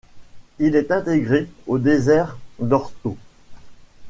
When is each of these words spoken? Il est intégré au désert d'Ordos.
Il 0.57 0.75
est 0.75 0.89
intégré 0.89 1.47
au 1.67 1.77
désert 1.77 2.39
d'Ordos. 2.59 3.17